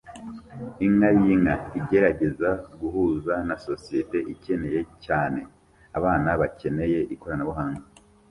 [0.85, 5.39] Inka yinka igerageza guhuza na societe ikeneye cyane
[5.97, 7.85] abana bakeneye ikoranabuhanga